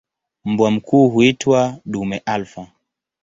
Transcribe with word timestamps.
Mbwa 0.45 0.71
mkuu 0.71 1.09
huitwa 1.09 1.77
"dume 1.85 2.21
alfa". 2.25 2.67